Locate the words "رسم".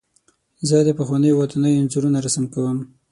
2.25-2.45